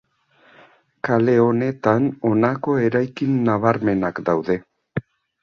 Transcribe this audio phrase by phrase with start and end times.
[1.07, 4.59] Kale honetan honako eraikin nabarmenak daude.